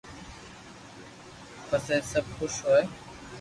[1.67, 2.85] پسي سب خوݾ ھوئي